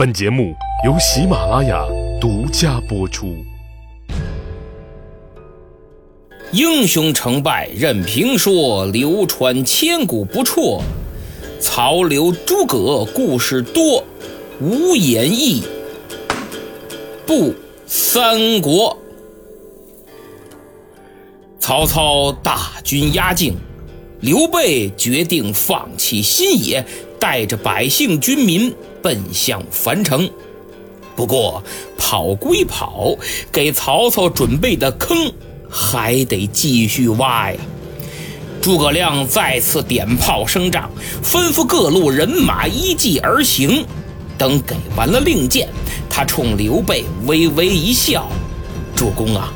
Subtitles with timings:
[0.00, 0.54] 本节目
[0.86, 1.86] 由喜马拉雅
[2.18, 3.36] 独家播出。
[6.52, 10.80] 英雄成败任评说，流传千古不辍。
[11.60, 14.02] 曹刘诸葛故事多，
[14.58, 15.62] 无演义
[17.26, 17.54] 不
[17.86, 18.96] 三国。
[21.58, 23.54] 曹操大军压境，
[24.22, 26.82] 刘备决定放弃新野，
[27.18, 30.28] 带着百姓军民奔向樊城。
[31.16, 31.62] 不过
[31.98, 33.14] 跑归跑，
[33.52, 35.32] 给曹操准备的坑
[35.68, 37.58] 还得继续挖呀。
[38.60, 40.90] 诸葛亮再次点炮声仗，
[41.22, 43.84] 吩咐各路人马依计而行。
[44.38, 45.68] 等给完了令箭，
[46.08, 48.28] 他冲刘备微微一笑
[48.96, 49.52] ：“主公啊！”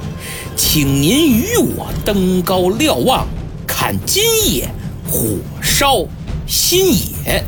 [0.56, 3.26] 请您与我登高瞭望，
[3.66, 4.22] 看今
[4.54, 4.68] 夜
[5.10, 6.04] 火烧
[6.46, 7.42] 新野。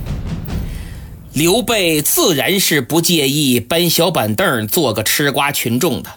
[1.36, 6.12] 刘备自然是不介意搬小板凳做个吃瓜群众的。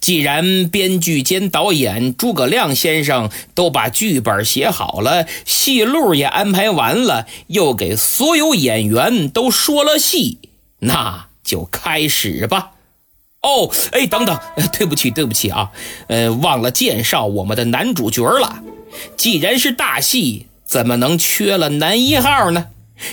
[0.00, 10.36] 既然编剧兼导演诸葛亮先生都把剧本写好了，戏路也安排完了，又给所有演员都说了戏，
[10.80, 12.72] 那就开始吧。
[13.40, 14.38] 哦，哎，等等，
[14.76, 15.70] 对不起，对不起啊，
[16.08, 18.62] 呃，忘了介绍我们的男主角了。
[19.16, 22.66] 既然是大戏，怎么能缺了男一号呢？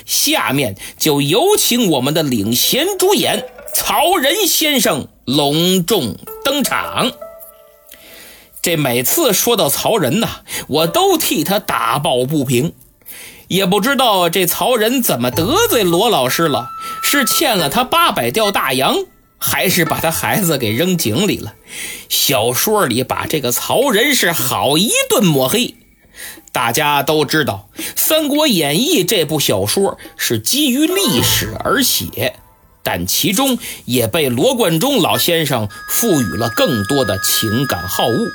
[0.06, 7.12] 下面就有请我们的领衔主演曹仁先生隆重登场。
[8.62, 10.28] 这每次说到曹仁呐，
[10.68, 12.74] 我都替他打抱不平，
[13.48, 16.70] 也不知道这曹仁怎么得罪罗老师了，
[17.02, 18.96] 是欠了他八百吊大洋。
[19.40, 21.54] 还是把他孩子给扔井里了。
[22.10, 25.76] 小说里把这个曹仁是好一顿抹黑。
[26.52, 32.36] 大家都知道，《三国演义》这部小说是基于历史而写，
[32.82, 38.32] 但其中也被罗贯中老先生赋予了更多的情感好恶。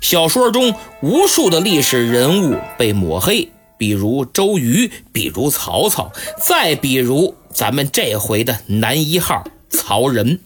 [0.00, 9.44] 小说中无数的历史人物被抹黑，比如周瑜，比如曹操，再比如咱们这回的男一号。
[9.70, 10.40] 曹仁，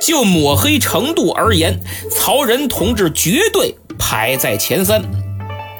[0.00, 5.02] 就抹黑程度而言，曹仁同志绝对排在前三。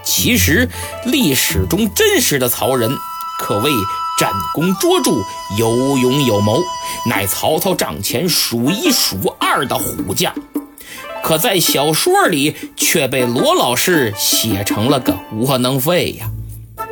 [0.09, 0.67] 其实
[1.05, 2.91] 历史中真实的曹仁，
[3.39, 3.71] 可谓
[4.19, 5.11] 战功卓著、
[5.59, 6.63] 有勇有谋，
[7.05, 10.35] 乃曹操帐前数一数二的虎将。
[11.23, 16.31] 可在小说里却被罗老师写成了个窝囊废呀！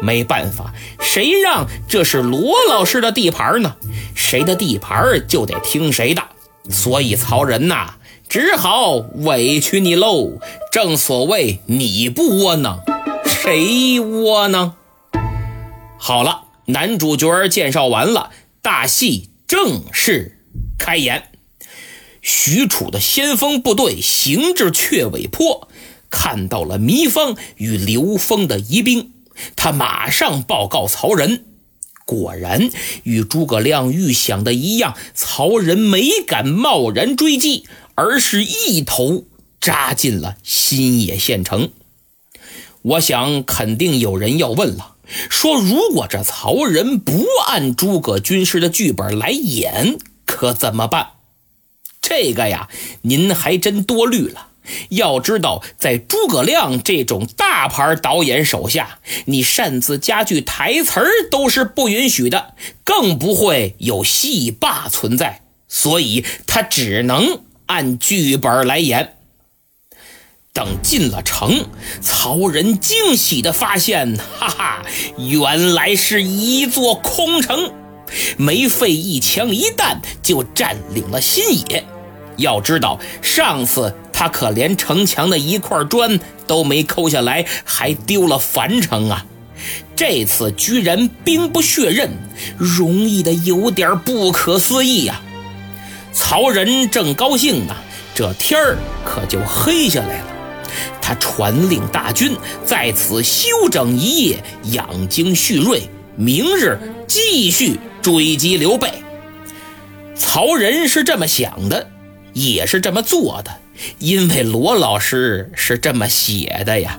[0.02, 3.76] 没办法，谁让这是罗老师的地盘呢？
[4.14, 6.22] 谁的地盘就得听谁的。
[6.68, 7.94] 所以曹仁呐，
[8.28, 10.38] 只好委屈你喽。
[10.70, 12.80] 正所谓你不窝囊，
[13.42, 14.74] 谁窝囊？
[15.98, 18.30] 好了，男主角介绍完了，
[18.62, 20.38] 大戏正式
[20.78, 21.28] 开演。
[22.22, 25.68] 许褚的先锋部队行至雀尾坡，
[26.10, 29.12] 看到了糜芳与刘封的疑兵。
[29.54, 31.44] 他马上报告曹仁，
[32.04, 32.70] 果然
[33.04, 39.24] 与诸葛亮预想的一样，曹仁没敢贸然追击，而是一头
[39.60, 41.70] 扎进了新野县城。
[42.86, 44.94] 我想，肯定有人要问了，
[45.28, 51.08] 说如果这曹仁不按诸葛军师的剧本来演，可怎么办？
[52.00, 52.68] 这个呀，
[53.02, 54.50] 您还真多虑了。
[54.90, 62.54] 要知道，在诸葛亮这种大牌导演手下，你擅自加剧台词儿都是不允许的，
[62.84, 65.42] 更不会有戏霸存在。
[65.66, 69.15] 所以他只能按剧本来演。
[70.56, 71.66] 等进了城，
[72.00, 74.82] 曹仁惊喜地发现，哈哈，
[75.18, 77.70] 原来是一座空城，
[78.38, 81.84] 没费一枪一弹就占领了新野。
[82.38, 83.94] 要知道，上次。
[84.18, 89.26] 他可连城墙的一块砖都没抠下来，还丢了樊城啊！
[89.94, 92.08] 这次居然兵不血刃，
[92.56, 95.20] 容易的有点不可思议呀！
[96.14, 97.76] 曹仁正高兴呢，
[98.14, 100.35] 这天儿可就黑下来了。
[101.06, 104.42] 他传令大军在此休整一夜，
[104.72, 106.76] 养精蓄锐，明日
[107.06, 108.90] 继续追击刘备。
[110.16, 111.88] 曹仁是这么想的，
[112.32, 113.52] 也是这么做的。
[114.00, 116.98] 因为罗老师是这么写的呀，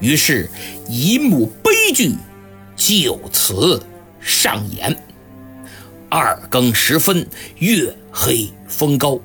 [0.00, 0.50] 于是，
[0.88, 2.16] 一幕悲剧
[2.74, 3.80] 就此
[4.18, 4.96] 上演。
[6.08, 7.24] 二更时分，
[7.58, 9.20] 月黑风高，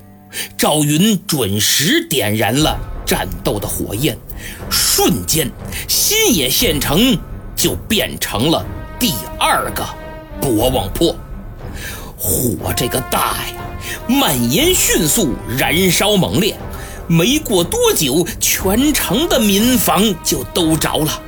[0.56, 4.18] 赵云准时点燃了战斗的火焰，
[4.70, 5.50] 瞬间，
[5.88, 7.18] 新野县城
[7.56, 8.66] 就变成了
[9.00, 9.86] 第二个
[10.42, 11.16] 博望坡。
[12.18, 13.54] 火这个大呀，
[14.08, 16.58] 蔓延迅速，燃烧猛烈。
[17.08, 21.22] 没过多久，全城的民房就都着了。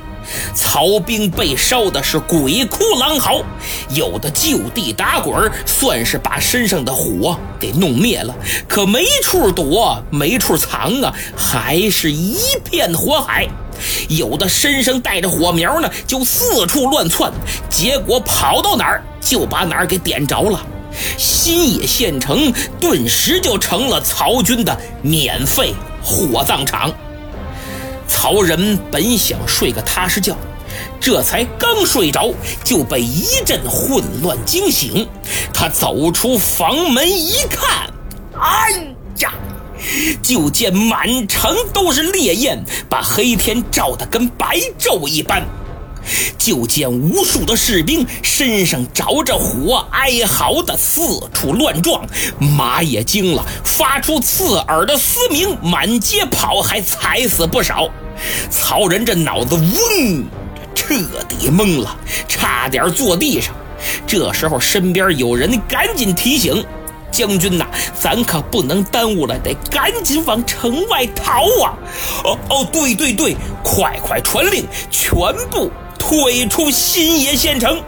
[0.54, 3.42] 曹兵被烧的是鬼哭狼嚎，
[3.90, 8.34] 有的就地打滚，算是把身上的火给弄灭了。
[8.66, 13.48] 可没处躲，没处藏啊，还是一片火海。
[14.08, 17.32] 有的身上带着火苗呢，就四处乱窜，
[17.70, 20.60] 结果跑到哪儿就把哪儿给点着了。
[21.16, 25.72] 新野县城顿时就成了曹军的免费
[26.02, 26.92] 火葬场。
[28.08, 30.36] 曹仁本想睡个踏实觉，
[30.98, 32.32] 这才刚睡着，
[32.64, 35.08] 就被一阵混乱惊醒。
[35.52, 37.88] 他走出房门一看，
[38.40, 39.32] 哎呀，
[40.22, 45.46] 就见满城都是烈焰，把黑天照得跟白昼一般。
[46.36, 52.04] 就见无数的士兵身上着着火，哀嚎的四处乱撞，
[52.38, 57.88] 马也惊了，发出刺耳的嘶鸣，满街跑，还踩死不少。
[58.50, 60.24] 曹仁这脑子嗡，
[60.74, 60.94] 彻
[61.28, 61.96] 底懵了，
[62.26, 63.54] 差点坐地上。
[64.06, 66.64] 这时候身边有人赶紧提醒
[67.12, 67.66] ：“将军呐，
[67.96, 71.78] 咱可不能耽误了，得赶紧往城外逃啊！”
[72.24, 75.16] 哦哦，对对对，快快传令，全
[75.48, 75.70] 部。
[75.98, 77.82] 退出新野县城，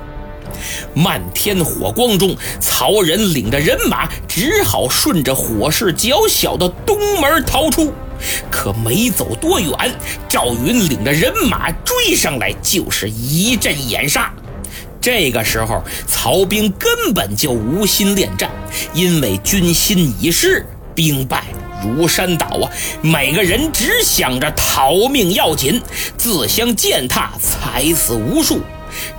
[0.95, 7.93] 漫天火光中，曹仁领着人马只好顺着火势较小的东门逃出。
[8.51, 9.73] 可没走多远，
[10.29, 14.31] 赵云领着人马追上来，就是一阵掩杀。
[15.01, 18.51] 这个时候，曹兵根本就无心恋战，
[18.93, 21.45] 因为军心已失，兵败。
[21.83, 22.71] 如山倒啊！
[23.03, 25.81] 每个人只想着逃命要紧，
[26.17, 28.61] 自相践踏，踩死无数。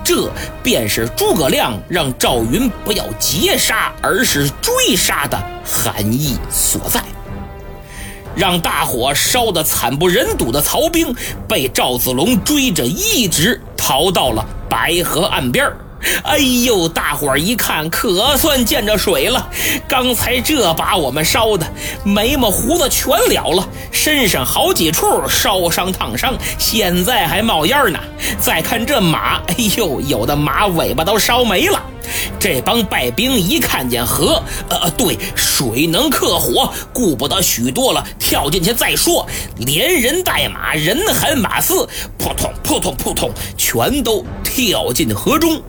[0.04, 0.30] 这
[0.62, 7.02] 便是诸葛亮让赵云不要截杀，而是追杀的含义所在。
[8.36, 11.13] 让大火烧得惨不忍睹的曹兵，
[11.48, 15.78] 被赵子龙追着，一直逃到了白河岸边儿。
[16.24, 16.88] 哎呦！
[16.89, 19.48] 大伙儿一看，可算见着水了。
[19.88, 21.65] 刚才这把我们烧的
[22.03, 28.00] 眉毛胡子全了了，身上好几处烧伤烫伤，现在还冒烟呢。
[28.39, 31.81] 再看这马，哎呦，有的马尾巴都烧没了。
[32.39, 39.25] 这帮败兵一看见河，呃，对，水能克火，顾不得许多了，跳进去再说。
[39.57, 41.88] 连人带马，人喊马嘶，
[42.18, 45.62] 扑通扑通扑通，全都跳进河中。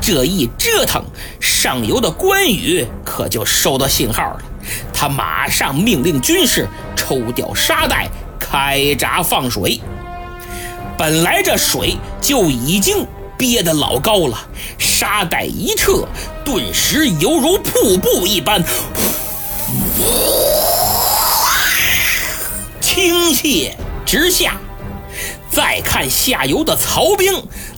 [0.00, 1.04] 这一折腾，
[1.40, 4.42] 上游的关羽可就收到信号了。
[4.92, 6.66] 他马上命令军士
[6.96, 8.08] 抽掉沙袋，
[8.38, 9.80] 开闸放水。
[10.96, 13.06] 本来这水就已经
[13.36, 14.38] 憋得老高了，
[14.78, 16.06] 沙袋一撤，
[16.44, 18.62] 顿时犹如瀑布一般，
[22.80, 23.72] 倾泻
[24.06, 24.56] 直下。
[25.54, 27.32] 再看下游的曹兵，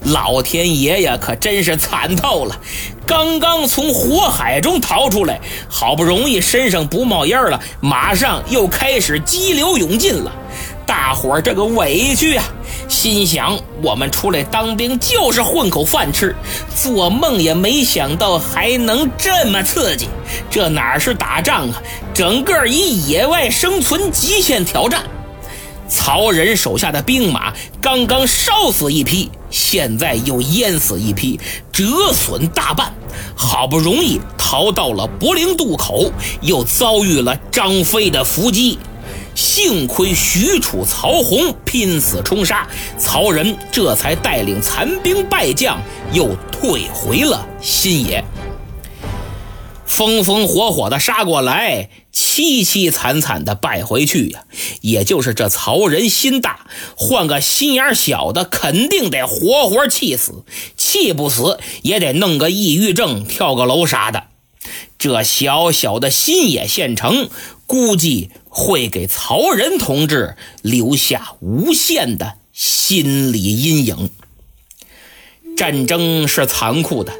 [0.05, 2.59] 老天爷呀，可真是惨透了！
[3.05, 5.39] 刚刚从火海中逃出来，
[5.69, 10.31] 好不容易身上不冒烟了，马上又开始激流勇进了。
[10.87, 12.43] 大伙儿这个委屈啊，
[12.89, 16.35] 心想：我们出来当兵就是混口饭吃，
[16.75, 20.07] 做梦也没想到还能这么刺激。
[20.49, 21.79] 这哪是打仗啊，
[22.11, 25.03] 整个一野外生存极限挑战。
[25.87, 31.39] 曹仁手下的兵马刚刚烧死一批，现在又淹死一批，
[31.71, 32.93] 折损大半。
[33.35, 38.77] 好不容易逃到了柏林渡口，又遭遇了张飞的伏击。
[39.33, 42.67] 幸亏许褚、曹洪拼死冲杀，
[42.97, 45.79] 曹仁这才带领残兵败将
[46.11, 48.23] 又退回了新野。
[49.87, 54.43] 风风火火的杀过来，凄凄惨惨的败回去呀！
[54.81, 60.43] 也就是这曹仁心大，换个心眼小的，肯定得活活气死；
[60.75, 64.25] 气不死，也得弄个抑郁症，跳个楼啥的。
[64.99, 67.29] 这小小的新野县城，
[67.65, 74.09] 估计会给曹仁同志留下无限的心理阴影。
[75.55, 77.13] 战争是残酷的。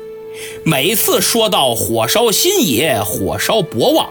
[0.64, 4.10] 每次说到火烧新野、火烧博望，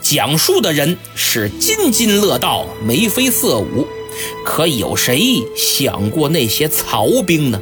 [0.00, 3.86] 讲述的人是津津乐道、眉飞色舞。
[4.44, 7.60] 可有谁想过那些曹兵呢？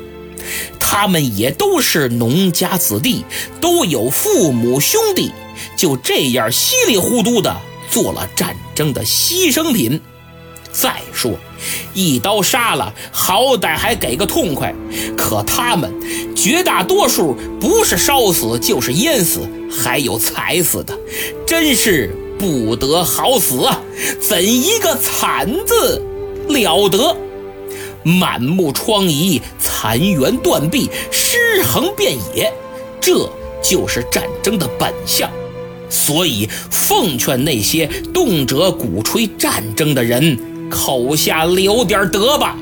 [0.79, 3.25] 他们也都是农家子弟，
[3.61, 5.31] 都有父母兄弟，
[5.77, 7.57] 就这样稀里糊涂的
[7.91, 10.01] 做了战争的牺牲品。
[10.73, 11.33] 再说，
[11.93, 14.75] 一刀杀了，好歹还给个痛快。
[15.17, 15.93] 可他们
[16.35, 20.99] 绝大多数不是烧死就是淹死，还有踩死的，
[21.47, 23.81] 真是不得好死啊！
[24.21, 26.03] 怎一个惨字
[26.49, 27.17] 了得！
[28.03, 32.53] 满目疮痍，残垣断壁，尸横遍野，
[33.01, 33.31] 这
[33.63, 35.31] 就是战争的本相。
[35.89, 40.37] 所以，奉劝那些动辄鼓吹战争的人，
[40.73, 42.57] 口下留点德吧。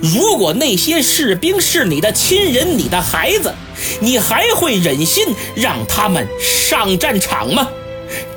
[0.00, 3.52] 如果那些士兵是你的亲人、你的孩子，
[4.00, 7.68] 你还会忍心让他们上战场吗？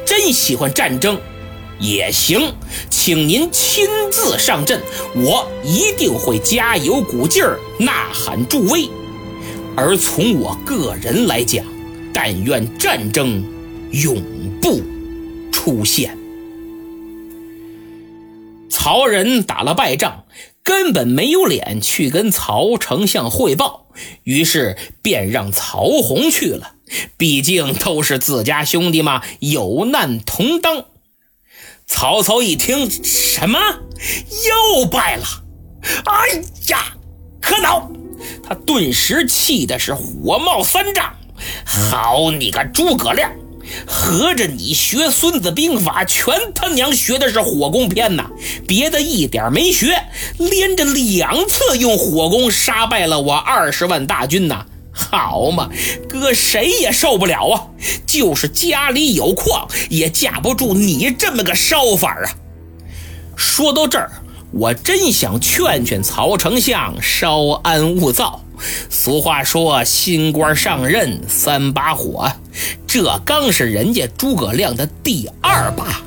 [0.05, 1.17] 真喜欢战争，
[1.79, 2.53] 也行，
[2.89, 4.81] 请您亲自上阵，
[5.15, 8.89] 我一定会加油鼓劲儿，呐喊助威。
[9.77, 11.63] 而从我个人来讲，
[12.11, 13.41] 但愿战争
[13.91, 14.21] 永。
[14.61, 14.81] 不
[15.53, 16.18] 出现。
[18.69, 20.25] 曹仁打了败仗，
[20.63, 23.87] 根本没有脸去跟曹丞相汇报，
[24.23, 26.73] 于是便让曹洪去了。
[27.17, 30.85] 毕竟都是自家兄弟嘛，有难同当。
[31.85, 33.59] 曹操一听，什么
[34.79, 35.25] 又败了？
[36.05, 36.93] 哎呀，
[37.41, 37.91] 可恼！
[38.43, 41.15] 他顿时气的是火冒三丈。
[41.65, 43.31] 好你个诸葛亮！
[43.87, 48.28] 合着你学孙子兵法，全他娘学的是火攻篇呐，
[48.67, 50.03] 别的一点没学，
[50.37, 55.69] 连着两次用火攻杀败了我二十万大军呐，好嘛，
[56.07, 57.67] 哥谁也受不了啊！
[58.05, 62.31] 就是家里有矿，也架不住你这么个烧法啊！
[63.35, 64.11] 说到这儿，
[64.51, 68.43] 我真想劝劝曹丞相稍安勿躁。
[68.89, 72.29] 俗话说：“新官上任三把火。”
[72.85, 76.01] 这刚是人家诸葛亮的第二把，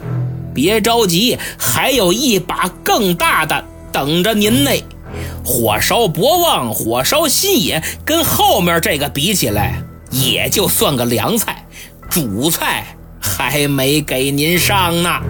[0.54, 4.70] 别着急，还有一把更大的等着您呢。
[5.44, 11.66] 火烧博望，火烧新野，跟后面这个比起来，也就算个凉菜，
[12.08, 15.20] 主菜还没给您上呢。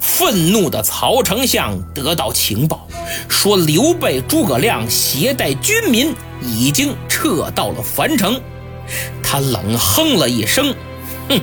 [0.00, 2.88] 愤怒的曹丞相得到情报，
[3.28, 8.40] 说刘备、诸葛亮携带军民已经撤到了樊城。
[9.22, 10.74] 他冷哼了一声
[11.28, 11.40] ：“哼，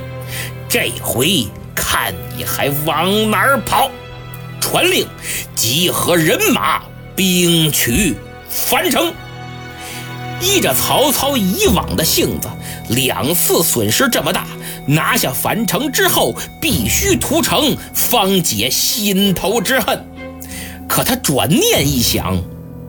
[0.68, 3.92] 这回看你还往哪儿跑！”
[4.62, 5.08] 传令
[5.56, 6.82] 集合人马，
[7.16, 8.16] 兵取
[8.50, 9.14] 樊城。
[10.42, 12.50] 依着曹操以往的性子，
[12.90, 14.46] 两次损失这么大，
[14.88, 20.04] 拿下樊城之后，必须屠城，方解心头之恨。
[20.88, 22.42] 可他转念一想，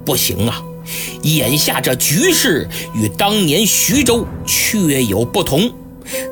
[0.04, 0.60] 不行啊，
[1.22, 5.70] 眼下这局势与当年徐州确有不同，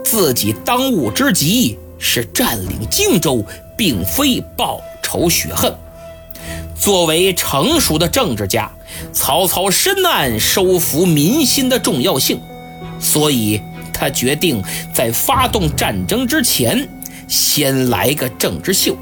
[0.04, 3.42] 自己当务之急是占领荆州，
[3.76, 5.74] 并非报仇雪恨。
[6.78, 8.70] 作为成熟的政治家。
[9.12, 12.40] 曹操深谙收服民心的重要性，
[13.00, 13.60] 所以
[13.92, 16.88] 他决定在发动战争之前，
[17.26, 18.96] 先来个政治秀，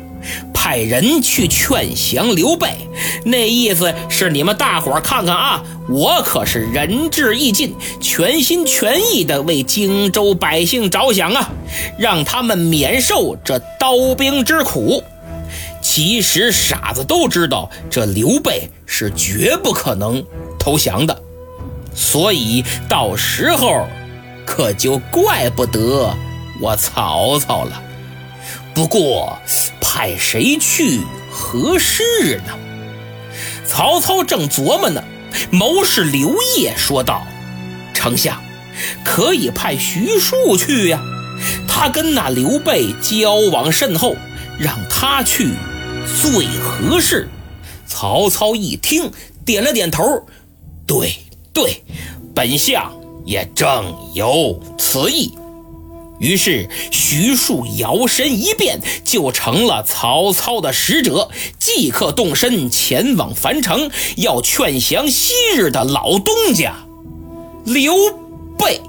[0.63, 2.69] 派人去劝降刘备。
[3.25, 11.51] 那意思是你们大伙看看啊，我可是仁至义尽，全心全意的为荆州百姓着想啊，
[11.99, 15.03] 让他们免受这刀兵之苦。
[15.83, 20.25] 其实傻子都知道，这刘备是绝不可能
[20.61, 21.23] 投降的，
[21.93, 23.85] 所以到时候
[24.47, 26.15] 可就怪不得
[26.61, 27.83] 我曹操了。
[28.73, 29.37] 不过
[29.95, 32.55] 派谁去合适呢？
[33.67, 35.05] 曹操正琢磨呢，
[35.51, 37.27] 谋士刘烨说道
[37.93, 38.43] ：“丞相
[39.05, 40.99] 可以派徐庶去呀，
[41.69, 44.17] 他跟那刘备交往甚厚，
[44.59, 45.51] 让他去。”
[46.19, 47.29] 最合适。
[47.87, 49.13] 曹操一听，
[49.45, 50.27] 点了点头，
[50.87, 51.19] 对
[51.53, 51.85] 对，
[52.35, 52.91] 本相
[53.27, 55.35] 也正有此意。
[56.23, 66.77] 于是徐庶摇身一变，就成了曹操的使者，即刻动身前往樊城，要劝降昔日的老东家
[67.65, 67.93] 刘
[68.57, 68.81] 备。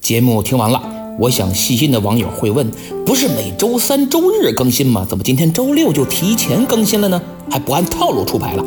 [0.00, 0.80] 节目听完了，
[1.18, 2.70] 我想细心的网友会问：
[3.04, 5.06] 不是每周三、周日更新吗？
[5.06, 7.20] 怎么今天周六就提前更新了呢？
[7.50, 8.64] 还不按套路出牌了？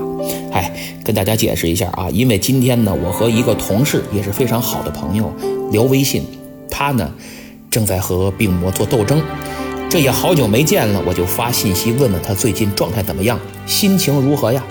[0.52, 0.72] 哎，
[1.04, 5.32] 跟大家解释一下啊，因为今天呢，我和一个同事也是非常好的朋友
[5.72, 6.24] 聊微信，
[6.70, 7.12] 他呢
[7.70, 9.22] 正在和病魔做斗争，
[9.90, 14.64] 这也好久没见了，我就发信息问问他最近状态怎么样，心情如何呀？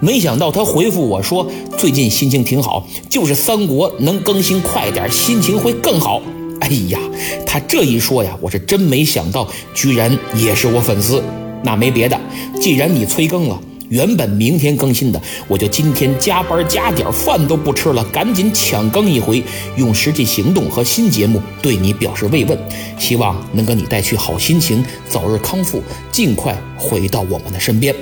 [0.00, 6.22] 没想到他回复我说最近心情挺好，就是三国能更新快点，心情会更好。
[6.60, 6.98] 哎呀，
[7.44, 11.22] 他这一说呀，我是真没想到，居然也是我粉丝。
[11.64, 12.16] 那没别的，
[12.60, 13.60] 既然你催更了。
[13.88, 19.42] 原本明天更新的，我就今天加班加点，饭都不吃了，赶紧抢更一回，
[19.76, 22.58] 用实际行动和新节目对你表示慰问，
[22.98, 27.94] 希望能给你带去好心情，早日康复，尽快回到我们的身边。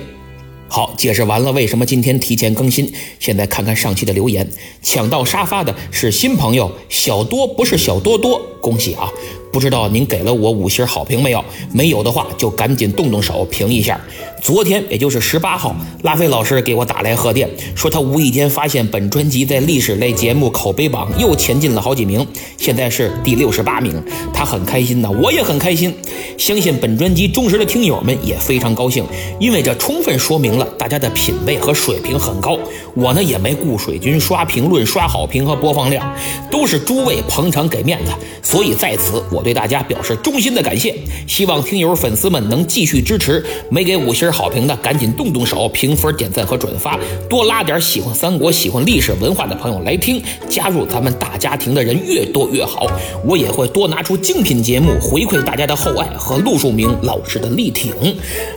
[0.69, 4.49] 好，解释完了为什么今天提前更新，现在看看上期的留言。
[4.83, 9.09] 抢到沙发的是新朋友小多，不是小多多，恭喜啊！
[9.56, 11.42] 不知道您给了我五星好评没有？
[11.72, 13.98] 没有的话就赶紧动动手评一下。
[14.42, 22.25] 昨天也就是十八号，拉菲老师给我打来贺电，说他无意间发现本专辑在历史类节目口碑榜又前进了好几名，
[22.58, 23.94] 现在是第六十八名，
[24.34, 25.94] 他很开心呐，我也很开心。
[26.36, 29.02] 相信本专辑忠实的听友们也非常高兴，
[29.40, 32.58] 因为这充分说明了大家的品味和水平很高。
[32.94, 36.14] 我呢也没雇水军刷评论、刷好评和播放量，
[36.50, 40.92] 都是诸位捧场给面子，所以在此我对大家表示衷心的感谢。
[41.28, 44.26] 希望听友粉丝们能继续支持，没给五星。
[44.32, 46.98] 好评的赶紧动动手，评分、点赞和转发，
[47.30, 52.88] 多拉点喜欢三国、喜欢历史文化的朋友来听，加入咱们大家庭的人越多越好。
[53.24, 57.94] 我也会多拿出精品节目回馈大家的厚爱和陆树明老师的力挺。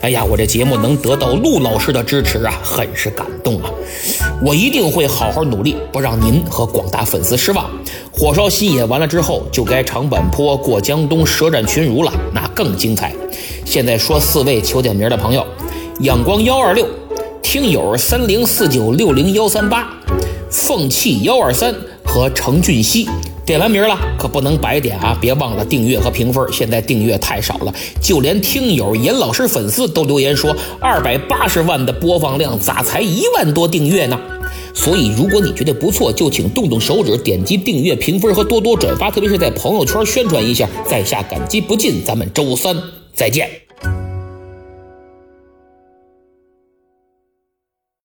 [0.01, 3.69] 哎呀，我这节目能得到陆老师的支持啊，很是感动啊！
[4.43, 7.69] 我一定会好好努力，不让您和广大粉丝失望。
[8.12, 13.13] 火烧新野完了之后，就该长坂坡过江东，舌战群儒了，那更精彩。
[13.66, 15.46] 现在说四位求点名的朋友。
[16.01, 16.88] 阳光幺二六，
[17.42, 19.89] 听友三零四九六零幺三八，
[20.50, 21.74] 凤气幺二三
[22.06, 23.08] 和程俊熙
[23.46, 25.18] 点完名了，可不能白点啊！
[25.20, 34.18] 别忘了订阅和评分，现在订阅太少了，就连听友严老师粉丝都留言说，二百八十万的播放量咋才一万多订阅呢？
[34.74, 42.04] 所以如果你觉得不错，就请动动手指点击订阅、评分和多多转发，特别是在朋友圈宣传一下，在下感激不尽。
[42.04, 42.76] 咱们周三
[43.14, 43.50] 再见。